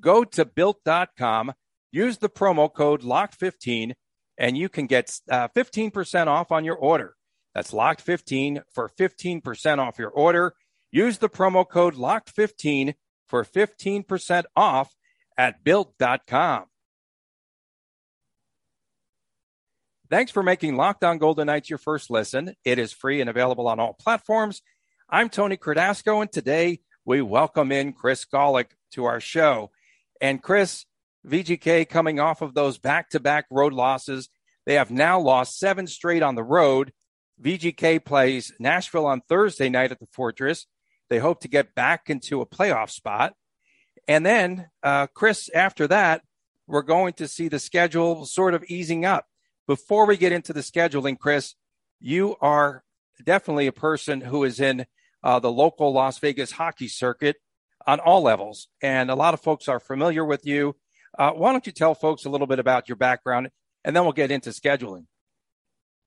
[0.00, 1.52] Go to built.com,
[1.92, 3.92] use the promo code LOCKED15,
[4.38, 7.14] and you can get uh, 15% off on your order.
[7.54, 10.54] That's locked15 for 15% off your order.
[10.90, 12.94] Use the promo code locked15
[13.28, 14.94] for 15% off
[15.36, 16.64] at built.com.
[20.10, 22.54] Thanks for making Locked On Golden Knights your first listen.
[22.66, 24.60] It is free and available on all platforms.
[25.08, 29.70] I'm Tony Cardasco, and today we welcome in Chris Golick to our show.
[30.20, 30.84] And Chris,
[31.26, 34.28] VGK coming off of those back to back road losses,
[34.66, 36.92] they have now lost seven straight on the road.
[37.40, 40.66] VGK plays Nashville on Thursday night at the Fortress.
[41.10, 43.34] They hope to get back into a playoff spot.
[44.08, 46.22] And then, uh, Chris, after that,
[46.66, 49.26] we're going to see the schedule sort of easing up.
[49.66, 51.54] Before we get into the scheduling, Chris,
[52.00, 52.82] you are
[53.24, 54.86] definitely a person who is in
[55.22, 57.36] uh, the local Las Vegas hockey circuit
[57.86, 58.68] on all levels.
[58.82, 60.76] And a lot of folks are familiar with you.
[61.18, 63.50] Uh, why don't you tell folks a little bit about your background
[63.84, 65.06] and then we'll get into scheduling?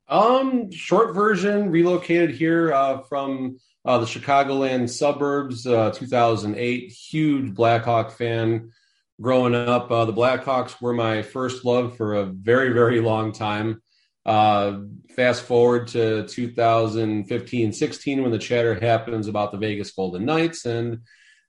[0.08, 6.92] Um, short version, relocated here uh, from uh, the Chicagoland suburbs, uh, 2008.
[6.92, 8.72] Huge Blackhawk fan
[9.20, 9.92] growing up.
[9.92, 13.82] Uh, the Blackhawks were my first love for a very, very long time.
[14.26, 14.80] Uh,
[15.16, 20.66] fast forward to 2015 16 when the chatter happens about the Vegas Golden Knights.
[20.66, 21.00] And,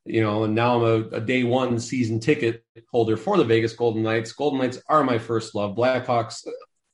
[0.06, 3.72] you know, and now I'm a, a, day one season ticket holder for the Vegas
[3.72, 4.32] Golden Knights.
[4.32, 5.76] Golden Knights are my first love.
[5.76, 6.46] Blackhawks,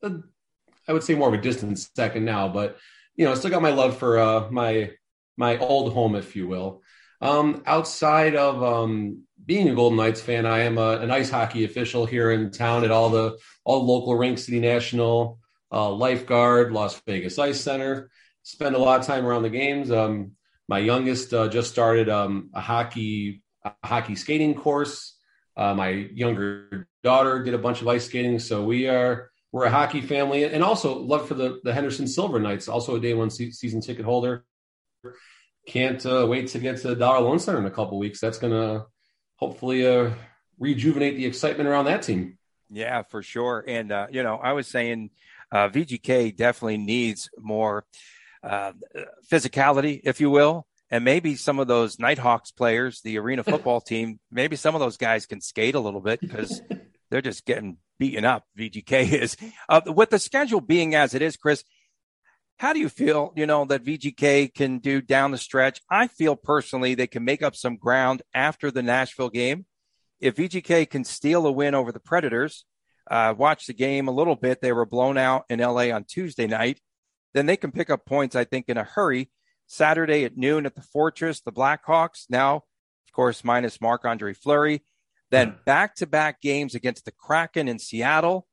[0.02, 0.10] uh,
[0.88, 2.78] I would say more of a distant second now, but,
[3.14, 4.92] you know, I still got my love for uh, my
[5.36, 6.82] my old home, if you will.
[7.20, 11.64] Um, outside of um, being a Golden Knights fan, I am a, an ice hockey
[11.64, 15.38] official here in town at all the all the local Rink City National
[15.70, 18.10] uh, lifeguard, Las Vegas Ice Center.
[18.42, 19.90] Spend a lot of time around the games.
[19.90, 20.32] Um,
[20.72, 25.18] my youngest uh, just started um, a hockey a hockey skating course.
[25.54, 29.70] Uh, my younger daughter did a bunch of ice skating, so we are we're a
[29.70, 32.68] hockey family, and also love for the the Henderson Silver Knights.
[32.68, 34.46] Also a day one se- season ticket holder.
[35.66, 38.18] Can't uh, wait to get to Dollar Loan Center in a couple weeks.
[38.18, 38.86] That's gonna
[39.36, 40.12] hopefully uh,
[40.58, 42.38] rejuvenate the excitement around that team.
[42.70, 43.62] Yeah, for sure.
[43.68, 45.10] And uh, you know, I was saying
[45.52, 47.84] uh, VGK definitely needs more
[48.42, 48.72] uh,
[49.30, 50.66] physicality, if you will.
[50.90, 54.80] And maybe some of those Knight Hawks players, the arena football team, maybe some of
[54.80, 56.60] those guys can skate a little bit because
[57.10, 58.44] they're just getting beaten up.
[58.58, 59.36] VGK is.
[59.68, 61.64] Uh, with the schedule being as it is, Chris,
[62.58, 65.80] how do you feel, you know, that VGK can do down the stretch?
[65.90, 69.66] I feel personally they can make up some ground after the Nashville game.
[70.20, 72.64] If VGK can steal a win over the Predators,
[73.10, 74.60] uh, watched the game a little bit.
[74.60, 76.78] They were blown out in LA on Tuesday night.
[77.34, 79.30] Then they can pick up points, I think, in a hurry.
[79.66, 82.26] Saturday at noon at the Fortress, the Blackhawks.
[82.28, 84.82] Now, of course, minus Marc Andre Fleury.
[85.30, 88.46] then back to back games against the Kraken in Seattle,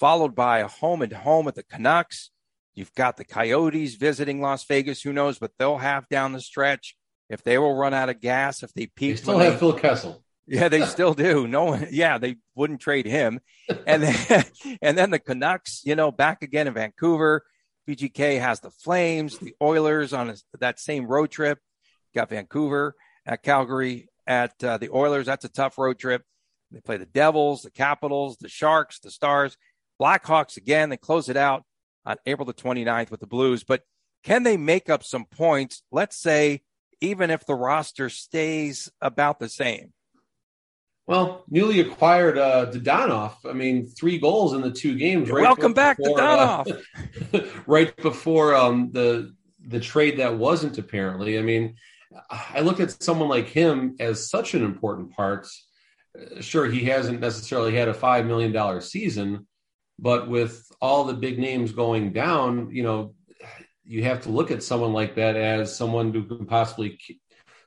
[0.00, 2.30] followed by a home and home at the Canucks.
[2.74, 5.02] You've got the Coyotes visiting Las Vegas.
[5.02, 6.96] Who knows what they'll have down the stretch?
[7.28, 9.16] If they will run out of gas, if they peak.
[9.16, 10.24] They still have they, Phil Kessel.
[10.50, 11.46] Yeah, they still do.
[11.46, 13.40] No one, yeah, they wouldn't trade him.
[13.86, 14.44] And then,
[14.82, 17.44] and then the Canucks, you know, back again in Vancouver.
[17.88, 21.58] VGK has the Flames, the Oilers on that same road trip.
[22.14, 25.26] Got Vancouver at Calgary at uh, the Oilers.
[25.26, 26.22] That's a tough road trip.
[26.70, 29.56] They play the Devils, the Capitals, the Sharks, the Stars,
[30.00, 30.90] Blackhawks again.
[30.90, 31.64] They close it out
[32.04, 33.64] on April the 29th with the Blues.
[33.64, 33.82] But
[34.22, 35.82] can they make up some points?
[35.90, 36.62] Let's say,
[37.00, 39.92] even if the roster stays about the same.
[41.08, 43.36] Well, newly acquired uh, Dadonov.
[43.48, 45.30] I mean, three goals in the two games.
[45.30, 46.82] Right Welcome back, before, Dadonov.
[47.32, 49.34] Uh, right before um, the
[49.66, 51.38] the trade that wasn't apparently.
[51.38, 51.76] I mean,
[52.30, 55.48] I look at someone like him as such an important part.
[56.14, 59.46] Uh, sure, he hasn't necessarily had a five million dollar season,
[59.98, 63.14] but with all the big names going down, you know,
[63.82, 66.98] you have to look at someone like that as someone who can possibly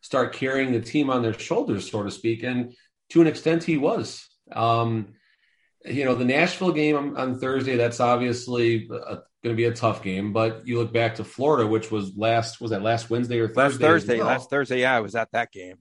[0.02, 2.44] start carrying the team on their shoulders, so to speak.
[2.44, 2.76] And
[3.12, 4.28] to an extent, he was.
[4.52, 5.14] Um,
[5.86, 10.04] you know, the Nashville game on, on Thursday, that's obviously going to be a tough
[10.04, 10.34] game.
[10.34, 13.62] But you look back to Florida, which was last, was that last Wednesday or Thursday?
[13.62, 14.28] Last Thursday, well.
[14.28, 14.82] last Thursday.
[14.82, 15.78] Yeah, I was at that game.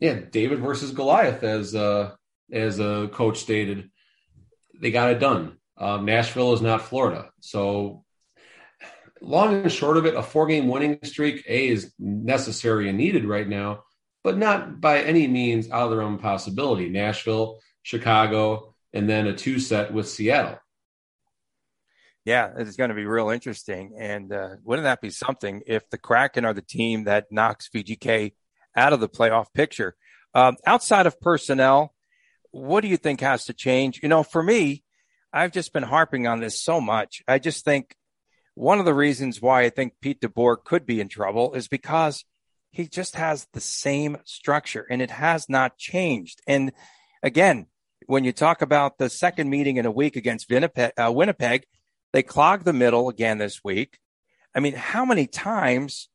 [0.00, 2.12] Yeah, David versus Goliath, as uh,
[2.52, 3.88] as a coach stated,
[4.80, 5.58] they got it done.
[5.78, 8.04] Um, Nashville is not Florida, so
[9.20, 13.24] long and short of it, a four game winning streak a is necessary and needed
[13.24, 13.84] right now
[14.24, 16.88] but not by any means out of their own possibility.
[16.88, 20.58] Nashville, Chicago, and then a two set with Seattle.
[22.24, 23.94] Yeah, it's going to be real interesting.
[23.98, 28.32] And uh, wouldn't that be something if the Kraken are the team that knocks VGK
[28.76, 29.96] out of the playoff picture?
[30.34, 31.94] Um, outside of personnel,
[32.52, 34.00] what do you think has to change?
[34.02, 34.84] You know, for me,
[35.32, 37.22] I've just been harping on this so much.
[37.26, 37.96] I just think
[38.54, 42.24] one of the reasons why I think Pete DeBoer could be in trouble is because
[42.72, 46.40] he just has the same structure and it has not changed.
[46.46, 46.72] And
[47.22, 47.66] again,
[48.06, 51.66] when you talk about the second meeting in a week against Winnipeg, uh, Winnipeg,
[52.12, 53.98] they clogged the middle again this week.
[54.54, 56.08] I mean, how many times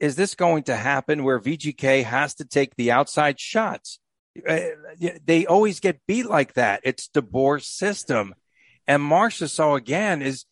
[0.00, 4.00] is this going to happen where VGK has to take the outside shots?
[4.48, 4.60] Uh,
[5.24, 6.80] they always get beat like that.
[6.84, 8.34] It's DeBoer's system.
[8.86, 10.46] And Marchessault again is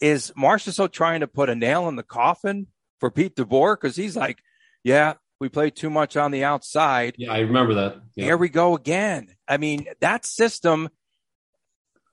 [0.00, 2.66] is Marchessault trying to put a nail in the coffin
[3.00, 4.38] for Pete DeBoer because he's like,
[4.86, 7.16] yeah, we played too much on the outside.
[7.18, 7.96] Yeah, I remember that.
[8.14, 8.26] Yeah.
[8.26, 9.34] Here we go again.
[9.48, 10.90] I mean, that system,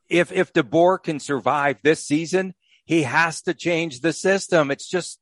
[0.10, 4.72] if if DeBoer can survive this season, he has to change the system.
[4.72, 5.20] It's just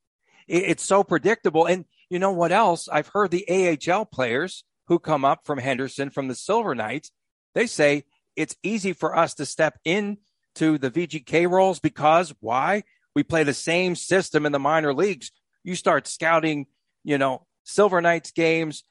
[0.48, 1.66] it, it's so predictable.
[1.66, 2.88] And you know what else?
[2.88, 3.46] I've heard the
[3.86, 7.10] AHL players who come up from Henderson from the Silver Knights,
[7.54, 12.84] they say it's easy for us to step into the VGK roles because why?
[13.14, 15.30] We play the same system in the minor leagues.
[15.62, 16.66] You start scouting
[17.04, 18.84] you know, Silver Knights games,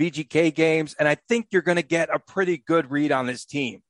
[0.00, 3.44] VGK games, and I think you're going to get a pretty good read on this
[3.44, 3.82] team.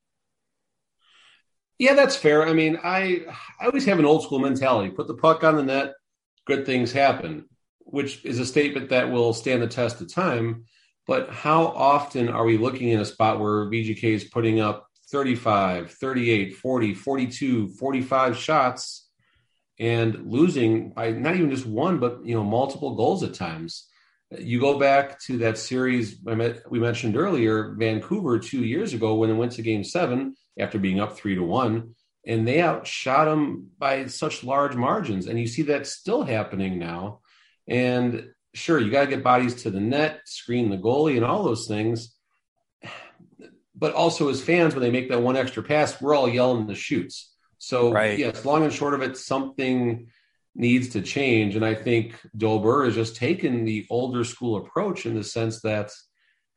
[1.78, 2.46] Yeah, that's fair.
[2.46, 3.24] I mean, I
[3.60, 4.90] I always have an old school mentality.
[4.90, 5.94] Put the puck on the net,
[6.44, 7.44] good things happen,
[7.80, 10.64] which is a statement that will stand the test of time.
[11.06, 15.92] But how often are we looking in a spot where VGK is putting up 35,
[15.92, 19.07] 38, 40, 42, 45 shots
[19.78, 23.86] and losing by not even just one, but you know multiple goals at times.
[24.36, 29.34] You go back to that series we mentioned earlier, Vancouver two years ago when it
[29.34, 31.94] went to Game Seven after being up three to one,
[32.26, 35.26] and they outshot them by such large margins.
[35.26, 37.20] And you see that still happening now.
[37.66, 41.44] And sure, you got to get bodies to the net, screen the goalie, and all
[41.44, 42.14] those things.
[43.74, 46.74] But also, as fans, when they make that one extra pass, we're all yelling the
[46.74, 48.18] shoots so right.
[48.18, 50.08] yes, long and short of it, something
[50.54, 51.56] needs to change.
[51.56, 55.92] And I think DeBoer has just taken the older school approach in the sense that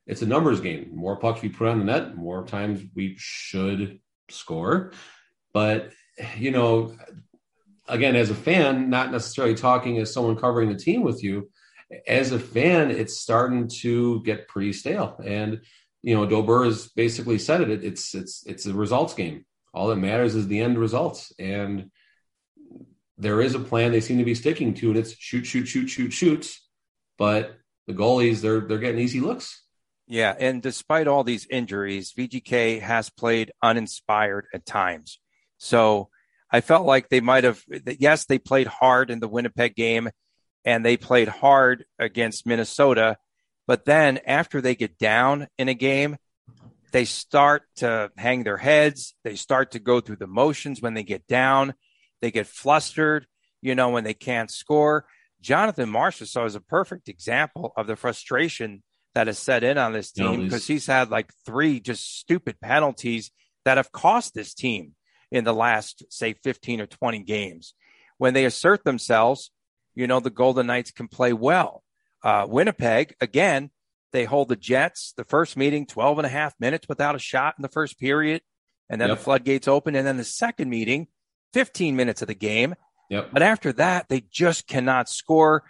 [0.06, 0.90] it's a numbers game.
[0.92, 4.92] More pucks we put on the net, more times we should score.
[5.52, 5.90] But
[6.36, 6.96] you know,
[7.88, 11.50] again, as a fan, not necessarily talking as someone covering the team with you,
[12.06, 15.20] as a fan, it's starting to get pretty stale.
[15.24, 15.62] And
[16.02, 17.84] you know, DeBoer has basically said it.
[17.84, 19.44] It's it's it's a results game
[19.74, 21.32] all that matters is the end results.
[21.38, 21.90] And
[23.18, 25.88] there is a plan they seem to be sticking to, and it's shoot, shoot, shoot,
[25.88, 26.60] shoot, shoots.
[27.18, 27.56] But
[27.86, 29.62] the goalies, they're they're getting easy looks.
[30.06, 35.18] Yeah, and despite all these injuries, VGK has played uninspired at times.
[35.58, 36.08] So
[36.50, 37.62] I felt like they might have.
[37.98, 40.10] Yes, they played hard in the Winnipeg game,
[40.64, 43.16] and they played hard against Minnesota.
[43.66, 46.16] But then after they get down in a game,
[46.92, 49.14] they start to hang their heads.
[49.24, 51.74] They start to go through the motions when they get down.
[52.20, 53.26] They get flustered,
[53.60, 55.06] you know, when they can't score.
[55.40, 58.82] Jonathan Marchessault is a perfect example of the frustration
[59.14, 63.30] that has set in on this team because he's had like three just stupid penalties
[63.64, 64.94] that have cost this team
[65.30, 67.74] in the last, say, 15 or 20 games.
[68.18, 69.50] When they assert themselves,
[69.94, 71.82] you know, the Golden Knights can play well.
[72.22, 73.70] Uh, Winnipeg, again,
[74.12, 77.54] they hold the Jets, the first meeting, 12 and a half minutes without a shot
[77.58, 78.42] in the first period.
[78.88, 79.18] And then yep.
[79.18, 79.96] the floodgates open.
[79.96, 81.08] And then the second meeting,
[81.54, 82.74] 15 minutes of the game.
[83.10, 83.30] Yep.
[83.32, 85.64] But after that, they just cannot score.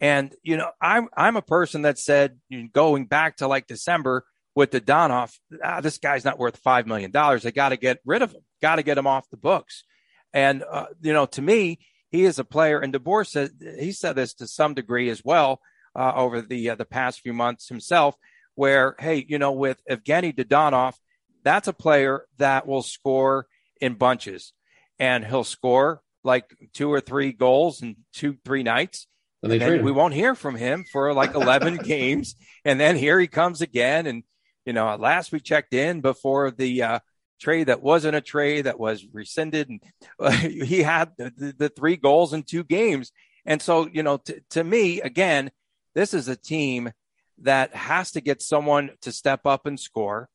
[0.00, 2.38] And, you know, I'm, I'm a person that said
[2.72, 4.24] going back to like December
[4.54, 7.10] with Dadonov, ah, this guy's not worth $5 million.
[7.10, 9.84] They got to get rid of him, got to get him off the books.
[10.32, 11.78] And, uh, you know, to me,
[12.10, 12.80] he is a player.
[12.80, 15.60] And DeBoer said, he said this to some degree as well
[15.98, 18.14] uh, over the, uh, the past few months himself,
[18.54, 20.94] where, hey, you know, with Evgeny Dadonov,
[21.42, 23.46] that's a player that will score
[23.80, 24.52] in bunches
[24.98, 26.44] and he'll score like
[26.74, 29.06] two or three goals in two, three nights.
[29.42, 32.34] And, and then we won't hear from him for like 11 games.
[32.64, 34.06] And then here he comes again.
[34.06, 34.24] And,
[34.64, 36.98] you know, last we checked in before the uh,
[37.40, 39.68] trade that wasn't a trade that was rescinded.
[39.68, 39.82] And
[40.18, 43.12] uh, he had the, the, the, three goals in two games.
[43.46, 45.50] And so, you know, t- to me, again,
[45.98, 46.92] this is a team
[47.38, 50.28] that has to get someone to step up and score.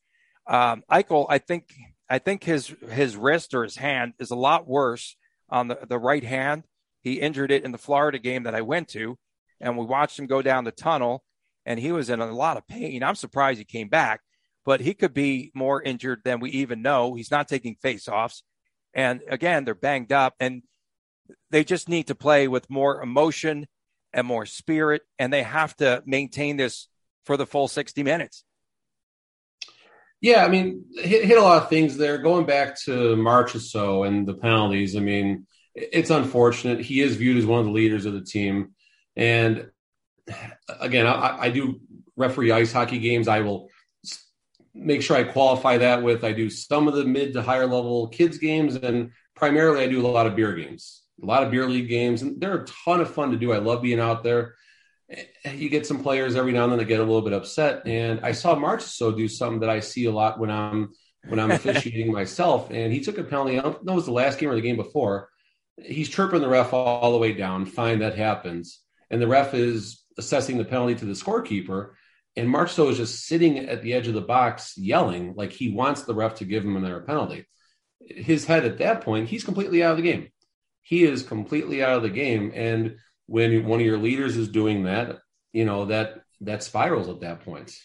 [0.45, 1.73] Um, Eichel, I think,
[2.09, 5.15] I think his his wrist or his hand is a lot worse
[5.49, 6.63] on the, the right hand.
[7.01, 9.17] He injured it in the Florida game that I went to,
[9.61, 11.23] and we watched him go down the tunnel,
[11.65, 13.01] and he was in a lot of pain.
[13.01, 14.19] I'm surprised he came back,
[14.65, 17.13] but he could be more injured than we even know.
[17.13, 18.43] He's not taking face-offs,
[18.93, 20.63] and again, they're banged up, and
[21.51, 23.67] they just need to play with more emotion
[24.13, 26.87] and more spirit, and they have to maintain this
[27.25, 28.43] for the full 60 minutes.
[30.21, 32.17] Yeah, I mean, hit, hit a lot of things there.
[32.17, 36.79] Going back to Marchessault and the penalties, I mean, it's unfortunate.
[36.79, 38.73] He is viewed as one of the leaders of the team.
[39.15, 39.69] And
[40.79, 41.81] again, I, I do
[42.15, 43.27] referee ice hockey games.
[43.27, 43.69] I will
[44.73, 48.07] make sure I qualify that with I do some of the mid to higher level
[48.07, 51.69] kids games, and primarily I do a lot of beer games, a lot of beer
[51.69, 53.53] league games, and they're a ton of fun to do.
[53.53, 54.55] I love being out there
[55.51, 57.85] you get some players every now and then that get a little bit upset.
[57.85, 60.93] And I saw Marchessault do something that I see a lot when I'm
[61.27, 62.69] when I'm officiating myself.
[62.71, 63.57] And he took a penalty.
[63.57, 65.29] I don't know it was the last game or the game before.
[65.77, 67.65] He's chirping the ref all, the way down.
[67.65, 68.79] Fine, that happens.
[69.09, 71.91] And the ref is assessing the penalty to the scorekeeper.
[72.35, 76.03] And Marchessault is just sitting at the edge of the box yelling like he wants
[76.03, 77.45] the ref to give him another penalty.
[77.99, 80.29] His head at that point, he's completely out of the game.
[80.83, 82.51] He is completely out of the game.
[82.53, 85.19] And when one of your leaders is doing that,
[85.53, 87.75] you know that that spirals at that point.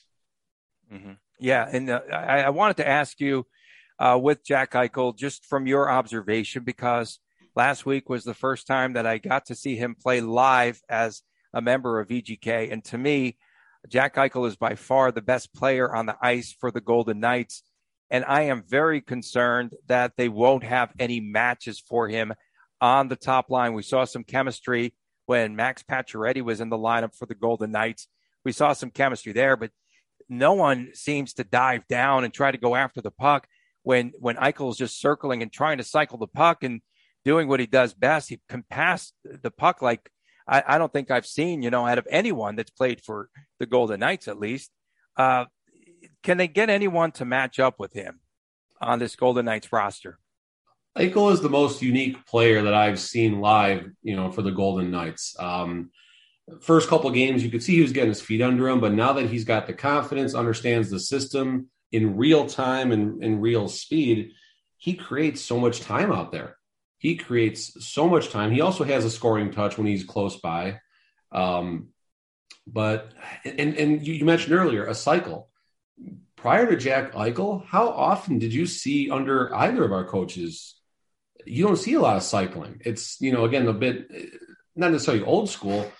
[0.92, 1.12] Mm-hmm.
[1.38, 3.46] Yeah, and uh, I, I, wanted to ask you
[3.98, 7.20] uh, with Jack Eichel, just from your observation, because
[7.54, 11.22] last week was the first time that I got to see him play live as
[11.52, 13.36] a member of VGK, and to me,
[13.88, 17.62] Jack Eichel is by far the best player on the ice for the Golden Knights.
[18.10, 22.32] And I am very concerned that they won't have any matches for him
[22.80, 23.72] on the top line.
[23.74, 24.94] We saw some chemistry
[25.26, 28.08] when Max Pacioretty was in the lineup for the Golden Knights.
[28.44, 29.70] We saw some chemistry there, but
[30.28, 33.46] no one seems to dive down and try to go after the puck
[33.82, 36.80] when when Eichel is just circling and trying to cycle the puck and
[37.24, 38.28] doing what he does best.
[38.28, 40.10] He can pass the puck like
[40.46, 43.66] I, I don't think I've seen, you know, out of anyone that's played for the
[43.66, 44.70] Golden Knights at least.
[45.16, 45.44] Uh,
[46.22, 48.20] can they get anyone to match up with him
[48.80, 50.18] on this Golden Knights roster?
[50.98, 54.90] Eichel is the most unique player that I've seen live, you know, for the Golden
[54.90, 55.36] Knights.
[55.38, 55.90] Um,
[56.60, 59.12] first couple games, you could see he was getting his feet under him, but now
[59.12, 64.32] that he's got the confidence, understands the system in real time and in real speed,
[64.76, 66.56] he creates so much time out there.
[66.98, 68.50] He creates so much time.
[68.50, 70.80] He also has a scoring touch when he's close by.
[71.30, 71.88] Um,
[72.66, 73.12] but
[73.44, 75.48] and and you mentioned earlier a cycle.
[76.36, 80.77] Prior to Jack Eichel, how often did you see under either of our coaches
[81.48, 82.80] you don't see a lot of cycling.
[82.84, 84.10] It's, you know, again, a bit
[84.76, 85.90] not necessarily old school,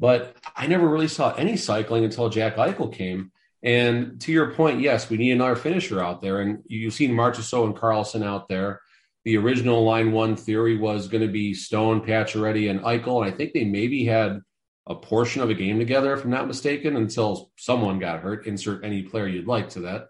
[0.00, 3.30] but I never really saw any cycling until Jack Eichel came.
[3.62, 6.40] And to your point, yes, we need another finisher out there.
[6.40, 8.80] And you've seen Marchessault and Karlsson out there.
[9.24, 13.22] The original line one theory was going to be Stone, Pacioretty, and Eichel.
[13.24, 14.40] And I think they maybe had
[14.88, 18.48] a portion of a game together, if I'm not mistaken, until someone got hurt.
[18.48, 20.06] Insert any player you'd like to that.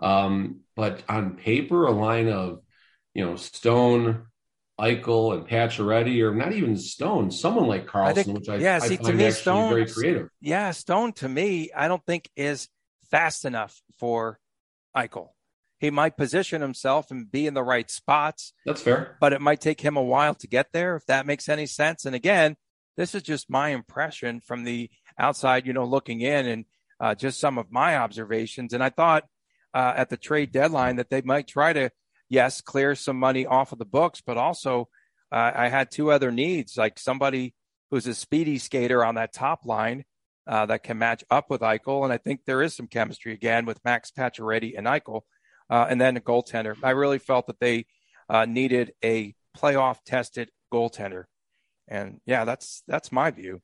[0.00, 2.62] Um, but on paper, a line of
[3.14, 4.26] you know, Stone,
[4.80, 8.78] Eichel, and Pacioretty, or not even Stone, someone like Karlsson, I think, which I, yeah,
[8.78, 10.28] see, I to me, Stone, very creative.
[10.40, 12.68] Yeah, Stone to me, I don't think is
[13.10, 14.38] fast enough for
[14.96, 15.30] Eichel.
[15.78, 18.52] He might position himself and be in the right spots.
[18.66, 19.16] That's fair.
[19.20, 22.04] But it might take him a while to get there, if that makes any sense.
[22.04, 22.56] And again,
[22.96, 26.64] this is just my impression from the outside, you know, looking in and
[26.98, 28.72] uh, just some of my observations.
[28.72, 29.24] And I thought
[29.72, 31.90] uh, at the trade deadline that they might try to,
[32.28, 34.88] yes, clear some money off of the books, but also
[35.32, 37.54] uh, I had two other needs, like somebody
[37.90, 40.04] who's a speedy skater on that top line
[40.46, 42.04] uh, that can match up with Eichel.
[42.04, 45.22] And I think there is some chemistry again with Max Pacioretty and Eichel,
[45.70, 46.76] uh, and then a goaltender.
[46.82, 47.86] I really felt that they
[48.28, 51.24] uh, needed a playoff tested goaltender.
[51.88, 53.60] And yeah, that's that's my view.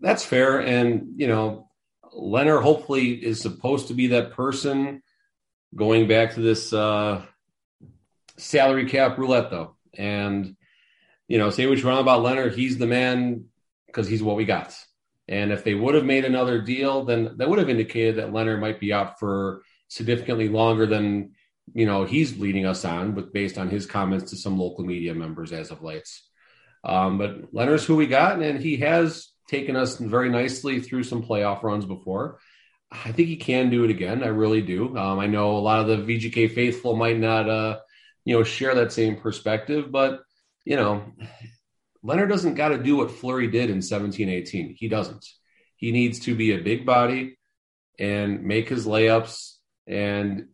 [0.00, 0.60] That's fair.
[0.60, 1.68] And, you know,
[2.16, 5.02] Lehner hopefully is supposed to be that person
[5.74, 7.22] going back to this uh,
[8.36, 9.76] salary cap roulette, though.
[9.94, 10.56] And,
[11.28, 13.46] you know, say what you want about Lehner, he's the man
[13.86, 14.74] because he's what we got.
[15.28, 18.58] And if they would have made another deal, then that would have indicated that Lehner
[18.58, 21.32] might be out for significantly longer than,
[21.72, 25.14] you know, he's leading us on, but based on his comments to some local media
[25.14, 26.08] members as of late.
[26.82, 31.22] Um, but Lehner's who we got, and he has taken us very nicely through some
[31.22, 32.38] playoff runs before.
[32.92, 34.22] I think he can do it again.
[34.22, 34.96] I really do.
[34.96, 37.78] Um, I know a lot of the VGK faithful might not, uh,
[38.24, 40.20] you know, share that same perspective, but
[40.64, 41.04] you know,
[42.04, 44.74] Lehner doesn't got to do what Fleury did in 17 18.
[44.78, 45.24] He doesn't.
[45.76, 47.38] He needs to be a big body
[47.98, 49.54] and make his layups
[49.86, 50.48] and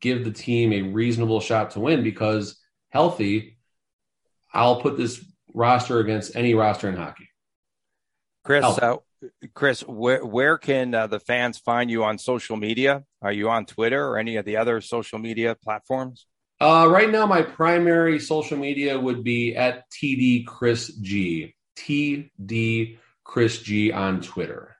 [0.00, 2.60] give the team a reasonable shot to win because
[2.90, 3.58] healthy,
[4.52, 7.28] I'll put this roster against any roster in hockey.
[8.44, 8.96] Chris, uh,
[9.54, 13.04] Chris, where where can uh, the fans find you on social media?
[13.22, 16.26] Are you on Twitter or any of the other social media platforms?
[16.60, 21.54] Uh, right now, my primary social media would be at TD Chris G.
[21.76, 24.76] TD Chris G on Twitter.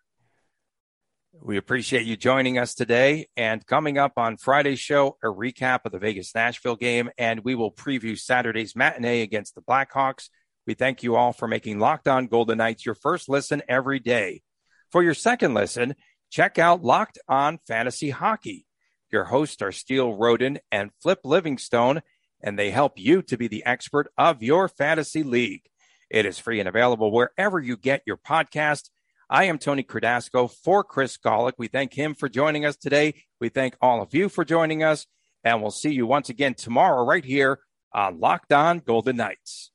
[1.42, 3.28] We appreciate you joining us today.
[3.34, 7.54] And coming up on Friday's show, a recap of the Vegas Nashville game, and we
[7.54, 10.28] will preview Saturday's matinee against the Blackhawks.
[10.66, 14.42] We thank you all for making Locked On Golden Knights your first listen every day.
[14.90, 15.94] For your second listen,
[16.30, 18.66] check out Locked On Fantasy Hockey.
[19.10, 22.02] Your hosts are Steele Roden and Flip Livingstone,
[22.40, 25.62] and they help you to be the expert of your fantasy league.
[26.08, 28.90] It is free and available wherever you get your podcast.
[29.28, 31.52] I am Tony Cardasco for Chris Golick.
[31.56, 33.14] We thank him for joining us today.
[33.40, 35.06] We thank all of you for joining us,
[35.44, 37.60] and we'll see you once again tomorrow right here
[37.92, 39.70] on Locked On Golden Knights.